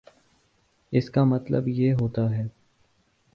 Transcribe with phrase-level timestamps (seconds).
[0.93, 2.47] اس کا مطلب یہ ہوتا ہے